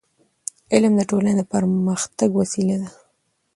علم 0.73 0.93
د 0.97 1.01
ټولنې 1.09 1.33
د 1.37 1.41
پرمختګ 1.53 2.29
وسیله 2.39 2.75
ده. 2.81 2.89